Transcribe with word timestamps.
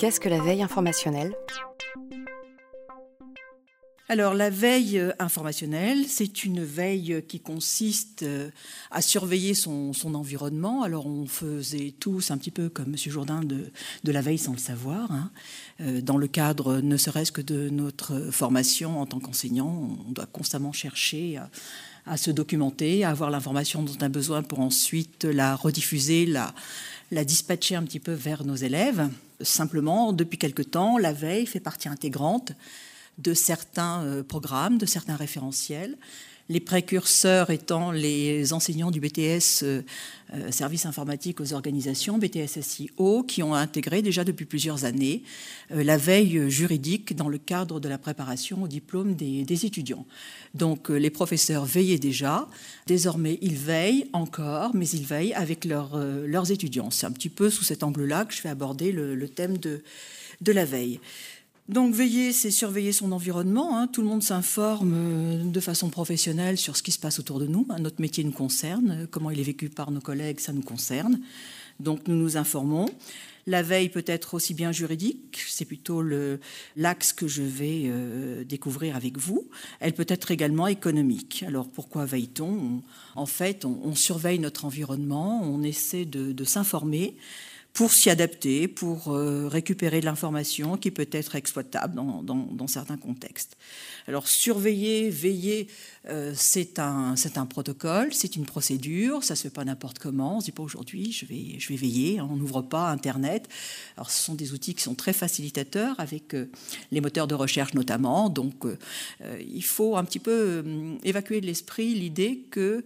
Qu'est-ce 0.00 0.18
que 0.18 0.30
la 0.30 0.40
veille 0.40 0.62
informationnelle? 0.62 1.34
Alors 4.08 4.32
la 4.32 4.48
veille 4.48 4.98
euh, 4.98 5.12
informationnelle, 5.18 6.06
c'est 6.08 6.42
une 6.42 6.64
veille 6.64 7.22
qui 7.28 7.38
consiste 7.38 8.22
euh, 8.22 8.48
à 8.90 9.02
surveiller 9.02 9.52
son, 9.52 9.92
environnement. 10.14 10.84
Alors 10.84 11.04
on 11.04 11.26
faisait 11.26 11.92
tous 12.00 12.30
un 12.30 12.38
petit 12.38 12.50
peu 12.50 12.70
comme 12.70 12.86
M. 12.86 12.96
Jourdain 12.96 13.42
de, 13.44 13.70
la 14.04 14.22
veille 14.22 14.38
sans 14.38 14.52
le 14.52 14.58
savoir. 14.58 15.12
Hein. 15.12 15.30
Euh, 15.82 16.00
dans 16.00 16.16
le 16.16 16.28
cadre 16.28 16.80
ne 16.80 16.96
serait-ce 16.96 17.30
que 17.30 17.42
de 17.42 17.68
notre 17.68 18.30
formation 18.30 19.02
en 19.02 19.04
tant 19.04 19.20
qu'enseignant, 19.20 19.98
on 20.08 20.12
doit 20.12 20.24
constamment 20.24 20.72
chercher 20.72 21.38
à, 22.06 22.16
se 22.16 22.30
documenter, 22.30 23.04
à 23.04 23.10
avoir 23.10 23.28
l'information 23.28 23.82
dont 23.82 23.92
on 24.00 24.02
a 24.02 24.08
besoin 24.08 24.42
pour 24.42 24.60
ensuite 24.60 25.24
la 25.24 25.54
rediffuser, 25.54 26.24
la 26.24 27.24
dispatcher 27.26 27.74
un 27.74 27.82
petit 27.82 28.00
peu 28.00 28.12
vers 28.12 28.46
nos 28.46 28.56
élèves. 28.56 29.10
Simplement, 29.42 30.12
depuis 30.12 30.38
quelque 30.38 30.62
temps, 30.62 30.98
la 30.98 31.12
veille 31.12 31.46
fait 31.46 31.60
partie 31.60 31.88
intégrante 31.88 32.52
de 33.18 33.34
certains 33.34 34.02
euh, 34.04 34.22
programmes, 34.22 34.78
de 34.78 34.86
certains 34.86 35.16
référentiels. 35.16 35.96
Les 36.50 36.58
précurseurs 36.58 37.50
étant 37.50 37.92
les 37.92 38.52
enseignants 38.52 38.90
du 38.90 38.98
BTS 38.98 39.62
euh, 39.62 39.82
euh, 40.34 40.50
Service 40.50 40.84
informatique 40.84 41.40
aux 41.40 41.52
organisations, 41.52 42.18
BTS 42.18 42.60
SIO, 42.60 43.22
qui 43.22 43.44
ont 43.44 43.54
intégré 43.54 44.02
déjà 44.02 44.24
depuis 44.24 44.46
plusieurs 44.46 44.84
années 44.84 45.22
la 45.70 45.96
veille 45.96 46.50
juridique 46.50 47.14
dans 47.14 47.28
le 47.28 47.38
cadre 47.38 47.78
de 47.78 47.88
la 47.88 47.98
préparation 47.98 48.64
au 48.64 48.68
diplôme 48.68 49.14
des, 49.14 49.64
étudiants. 49.64 50.04
Donc 50.54 50.88
les 50.88 51.10
professeurs 51.10 51.64
veillaient 51.64 51.98
déjà, 51.98 52.48
désormais 52.88 53.38
ils 53.42 53.56
veillent 53.56 54.06
encore, 54.12 54.74
mais 54.74 54.88
ils 54.88 55.04
veillent 55.04 55.34
avec 55.34 55.64
leurs 55.64 56.50
étudiants. 56.50 56.90
C'est 56.90 57.06
un 57.06 57.12
petit 57.12 57.28
peu 57.28 57.50
sous 57.50 57.62
cet 57.62 57.84
angle-là 57.84 58.24
que 58.24 58.34
je 58.34 58.42
vais 58.42 58.48
aborder 58.48 58.90
le, 58.90 59.28
thème 59.28 59.58
de, 59.58 59.82
de 60.40 60.52
la 60.52 60.64
veille. 60.64 60.98
Donc 61.70 61.94
veiller, 61.94 62.32
c'est 62.32 62.50
surveiller 62.50 62.90
son 62.90 63.12
environnement. 63.12 63.78
Hein. 63.78 63.86
Tout 63.86 64.02
le 64.02 64.08
monde 64.08 64.24
s'informe 64.24 64.92
euh, 64.92 65.44
de 65.44 65.60
façon 65.60 65.88
professionnelle 65.88 66.58
sur 66.58 66.76
ce 66.76 66.82
qui 66.82 66.90
se 66.90 66.98
passe 66.98 67.20
autour 67.20 67.38
de 67.38 67.46
nous. 67.46 67.64
Hein. 67.70 67.78
Notre 67.78 68.00
métier 68.00 68.24
nous 68.24 68.32
concerne. 68.32 69.06
Comment 69.08 69.30
il 69.30 69.38
est 69.38 69.44
vécu 69.44 69.68
par 69.68 69.92
nos 69.92 70.00
collègues, 70.00 70.40
ça 70.40 70.52
nous 70.52 70.62
concerne. 70.62 71.20
Donc 71.78 72.08
nous 72.08 72.16
nous 72.16 72.36
informons. 72.36 72.86
La 73.46 73.62
veille 73.62 73.88
peut 73.88 74.04
être 74.06 74.34
aussi 74.34 74.52
bien 74.52 74.72
juridique, 74.72 75.40
c'est 75.48 75.64
plutôt 75.64 76.04
l'axe 76.76 77.12
que 77.12 77.26
je 77.26 77.42
vais 77.42 77.84
euh, 77.86 78.44
découvrir 78.44 78.96
avec 78.96 79.16
vous. 79.16 79.48
Elle 79.78 79.92
peut 79.92 80.06
être 80.08 80.32
également 80.32 80.66
économique. 80.66 81.44
Alors 81.46 81.68
pourquoi 81.68 82.04
veille-t-on? 82.04 82.82
En 83.14 83.26
fait, 83.26 83.64
on, 83.64 83.94
surveille 83.94 84.40
notre 84.40 84.64
environnement, 84.64 85.40
on 85.42 85.62
essaie 85.62 86.04
de 86.04 86.44
s'informer 86.44 87.16
pour 87.72 87.92
s'y 87.92 88.10
adapter, 88.10 88.68
pour 88.68 89.08
euh, 89.08 89.48
récupérer 89.48 90.00
de 90.00 90.04
l'information 90.04 90.76
qui 90.76 90.90
peut 90.90 91.08
être 91.12 91.36
exploitable 91.36 91.94
dans, 91.94 92.66
certains 92.66 92.96
contextes. 92.96 93.56
Alors 94.06 94.28
surveiller, 94.28 95.08
veiller, 95.08 95.68
euh, 96.08 96.32
c'est 96.36 96.78
un, 96.78 97.14
un, 97.36 97.46
protocole, 97.46 98.12
c'est 98.12 98.36
une 98.36 98.44
procédure, 98.44 99.24
ça 99.24 99.36
se 99.36 99.42
fait 99.42 99.50
pas 99.50 99.64
n'importe 99.64 99.98
comment. 99.98 100.34
On 100.34 100.38
ne 100.38 100.42
dit 100.42 100.52
pas 100.52 100.62
aujourd'hui, 100.62 101.12
je 101.12 101.26
vais, 101.26 101.58
je 101.58 101.68
vais 101.68 101.76
veiller, 101.76 102.18
hein, 102.18 102.28
on 102.30 102.36
n'ouvre 102.36 102.62
pas 102.62 102.90
Internet. 102.90 103.48
Alors 103.96 104.10
ce 104.10 104.22
sont 104.22 104.34
des 104.34 104.52
outils 104.52 104.74
qui 104.74 104.82
sont 104.82 104.94
très 104.94 105.12
facilitateurs 105.12 105.98
avec 105.98 106.34
euh, 106.34 106.50
les 106.90 107.00
moteurs 107.00 107.28
de 107.28 107.34
recherche 107.34 107.74
notamment. 107.74 108.30
Donc 108.30 108.64
il 109.40 109.64
faut 109.64 109.96
un 109.96 110.04
petit 110.04 110.18
peu 110.18 110.64
évacuer 111.04 111.40
de 111.40 111.46
l'esprit 111.46 111.94
l'idée 111.94 112.46
que 112.50 112.84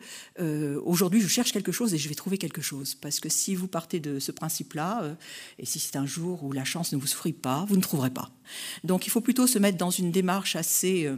aujourd'hui 0.84 1.20
je 1.20 1.28
cherche 1.28 1.52
quelque 1.52 1.72
chose 1.72 1.94
et 1.94 1.98
je 1.98 2.08
vais 2.08 2.14
trouver 2.14 2.38
quelque 2.38 2.62
chose. 2.62 2.94
Parce 2.94 3.20
que 3.20 3.28
si 3.28 3.54
vous 3.54 3.68
partez 3.68 4.00
de 4.00 4.18
ce 4.18 4.32
principe 4.32 4.73
euh, 4.82 5.14
et 5.58 5.66
si 5.66 5.78
c'est 5.78 5.96
un 5.96 6.06
jour 6.06 6.44
où 6.44 6.52
la 6.52 6.64
chance 6.64 6.92
ne 6.92 6.98
vous 6.98 7.06
souffrit 7.06 7.32
pas, 7.32 7.64
vous 7.68 7.76
ne 7.76 7.82
trouverez 7.82 8.10
pas. 8.10 8.30
Donc 8.84 9.06
il 9.06 9.10
faut 9.10 9.20
plutôt 9.20 9.46
se 9.46 9.58
mettre 9.58 9.78
dans 9.78 9.90
une 9.90 10.10
démarche 10.10 10.56
assez 10.56 11.06
euh, 11.06 11.16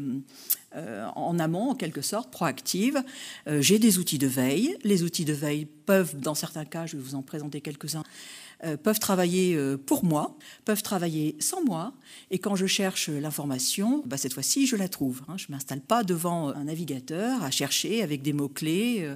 euh, 0.75 1.07
en 1.15 1.39
amont, 1.39 1.71
en 1.71 1.75
quelque 1.75 2.03
sorte, 2.03 2.31
proactive. 2.31 3.03
J'ai 3.47 3.79
des 3.79 3.99
outils 3.99 4.19
de 4.19 4.27
veille. 4.27 4.77
Les 4.85 5.03
outils 5.03 5.25
de 5.25 5.33
veille 5.33 5.67
peuvent, 5.87 6.17
dans 6.17 6.35
certains 6.35 6.65
cas, 6.65 6.87
je 6.87 6.97
vais 6.97 7.03
vous 7.03 7.15
en 7.15 7.23
présenter 7.23 7.61
quelques-uns, 7.61 8.03
peuvent 8.83 8.99
travailler 8.99 9.59
pour 9.87 10.05
moi, 10.05 10.37
peuvent 10.65 10.83
travailler 10.83 11.37
sans 11.39 11.65
moi. 11.65 11.95
Et 12.31 12.39
quand 12.39 12.57
je 12.57 12.67
cherche 12.67 13.09
l'information, 13.09 14.03
bah, 14.07 14.17
cette 14.17 14.35
fois-ci, 14.35 14.67
je 14.67 14.77
la 14.77 14.89
trouve. 14.89 15.23
Hein. 15.29 15.37
Je 15.37 15.47
ne 15.49 15.55
m'installe 15.55 15.81
pas 15.81 16.03
devant 16.03 16.49
un 16.49 16.65
navigateur 16.65 17.43
à 17.43 17.51
chercher 17.51 18.03
avec 18.03 18.23
des 18.23 18.33
mots-clés. 18.33 19.09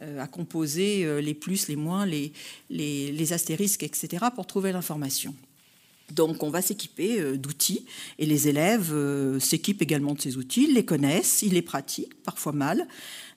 Euh, 0.00 0.22
à 0.22 0.28
composer 0.28 1.04
euh, 1.04 1.20
les 1.20 1.34
plus, 1.34 1.66
les 1.66 1.74
moins, 1.74 2.06
les, 2.06 2.32
les, 2.70 3.32
astérisques, 3.32 3.82
etc., 3.82 4.26
pour 4.32 4.46
trouver 4.46 4.70
l'information. 4.70 5.34
Donc 6.14 6.42
on 6.42 6.50
va 6.50 6.62
s'équiper 6.62 7.20
euh, 7.20 7.36
d'outils. 7.36 7.84
Et 8.18 8.26
les 8.26 8.48
élèves 8.48 8.94
s'équipent 9.38 9.82
également 9.82 10.14
de 10.14 10.20
ces 10.20 10.36
outils, 10.36 10.66
ils 10.68 10.74
les 10.74 10.84
connaissent, 10.84 11.42
ils 11.42 11.54
les 11.54 11.62
pratiquent, 11.62 12.17
parfois 12.28 12.52
mal, 12.52 12.86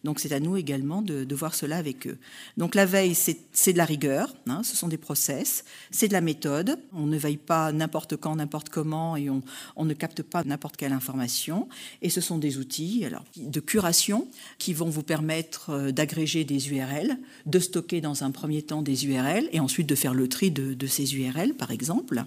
donc 0.03 0.19
c'est 0.19 0.33
à 0.33 0.41
nous 0.41 0.57
également 0.57 1.01
de, 1.01 1.33
voir 1.33 1.55
cela 1.55 1.77
avec 1.77 2.07
eux. 2.07 2.17
Donc 2.57 2.75
la 2.75 2.85
veille, 2.85 3.15
c'est 3.15 3.71
de 3.71 3.77
la 3.77 3.85
rigueur, 3.85 4.35
hein, 4.47 4.63
ce 4.63 4.75
sont 4.75 4.89
des 4.89 4.97
process, 4.97 5.63
c'est 5.91 6.09
de 6.09 6.13
la 6.13 6.19
méthode. 6.19 6.77
On 6.91 7.05
ne 7.05 7.17
veille 7.17 7.37
pas 7.37 7.71
n'importe 7.71 8.17
quand, 8.17 8.35
n'importe 8.35 8.67
comment 8.67 9.15
et 9.15 9.29
on, 9.29 9.85
ne 9.85 9.93
capte 9.93 10.23
pas 10.23 10.43
n'importe 10.43 10.75
quelle 10.75 10.91
information. 10.91 11.69
Et 12.01 12.09
ce 12.09 12.19
sont 12.19 12.37
des 12.37 12.57
outils 12.57 13.05
alors, 13.05 13.23
de 13.37 13.59
curation 13.61 14.27
qui 14.57 14.73
vont 14.73 14.89
vous 14.89 15.03
permettre 15.03 15.69
euh, 15.69 15.91
d'agréger 15.91 16.43
des 16.43 16.69
URL, 16.69 17.17
de 17.45 17.59
stocker 17.59 18.01
dans 18.01 18.25
un 18.25 18.31
premier 18.31 18.61
temps 18.61 18.81
des 18.81 19.05
URL 19.05 19.47
et 19.53 19.61
ensuite 19.61 19.87
de 19.87 19.95
faire 19.95 20.13
le 20.13 20.27
tri 20.27 20.51
de, 20.51 20.73
de 20.73 20.87
ces 20.87 21.15
URL, 21.15 21.53
par 21.53 21.71
exemple. 21.71 22.25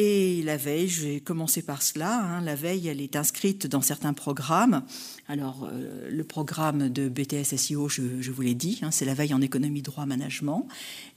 Et 0.00 0.42
la 0.44 0.56
veille, 0.56 0.86
je 0.86 1.08
vais 1.08 1.18
commencer 1.18 1.60
par 1.60 1.82
cela. 1.82 2.20
Hein. 2.20 2.40
La 2.42 2.54
veille, 2.54 2.86
elle 2.86 3.00
est 3.00 3.16
inscrite 3.16 3.66
dans 3.66 3.82
certains 3.82 4.12
programmes. 4.12 4.84
Alors, 5.26 5.68
euh, 5.70 6.08
le 6.08 6.22
programme 6.22 6.88
de 6.88 7.08
BTS 7.08 7.56
SEO, 7.56 7.88
je, 7.88 8.30
vous 8.30 8.42
l'ai 8.42 8.54
dit, 8.54 8.78
hein, 8.82 8.92
c'est 8.92 9.04
la 9.04 9.14
veille 9.14 9.34
en 9.34 9.40
économie, 9.40 9.82
droit, 9.82 10.06
management. 10.06 10.68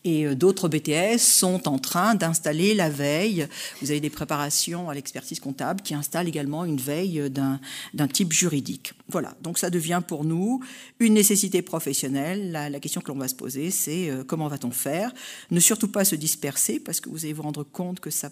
Et 0.03 0.25
euh, 0.25 0.33
d'autres 0.33 0.67
BTS 0.67 1.19
sont 1.19 1.67
en 1.67 1.77
train 1.77 2.15
d'installer 2.15 2.73
la 2.73 2.89
veille. 2.89 3.47
Vous 3.83 3.91
avez 3.91 3.99
des 3.99 4.09
préparations 4.09 4.89
à 4.89 4.95
l'expertise 4.95 5.39
comptable 5.39 5.81
qui 5.81 5.93
installent 5.93 6.27
également 6.27 6.65
une 6.65 6.77
veille 6.77 7.29
d'un 7.29 8.07
type 8.07 8.33
juridique. 8.33 8.95
Voilà, 9.09 9.35
donc 9.41 9.59
ça 9.59 9.69
devient 9.69 10.01
pour 10.05 10.25
nous 10.25 10.61
une 10.99 11.13
nécessité 11.13 11.61
professionnelle. 11.61 12.51
La, 12.51 12.79
question 12.79 13.01
que 13.01 13.09
l'on 13.09 13.17
va 13.17 13.27
se 13.27 13.35
poser, 13.35 13.69
c'est 13.69 14.09
euh, 14.09 14.23
comment 14.23 14.47
va-t-on 14.47 14.71
faire? 14.71 15.13
Ne 15.51 15.59
surtout 15.59 15.87
pas 15.87 16.03
se 16.03 16.15
disperser 16.15 16.79
parce 16.79 16.99
que 16.99 17.09
vous 17.09 17.25
allez 17.25 17.33
vous 17.33 17.43
rendre 17.43 17.63
compte 17.63 17.99
que 17.99 18.09
ça 18.09 18.29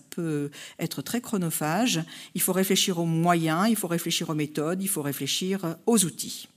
être 0.80 1.02
très 1.02 1.22
chronophage. 1.22 2.02
Il 2.36 2.42
faut 2.42 2.54
réfléchir 2.54 3.00
aux 3.00 3.06
moyens, 3.06 3.68
il 3.70 3.76
faut 3.76 3.88
réfléchir 3.88 4.30
aux 4.30 4.36
méthodes, 4.36 4.82
il 4.82 4.90
faut 4.90 5.02
réfléchir 5.02 5.76
aux 5.86 6.04
outils. 6.04 6.50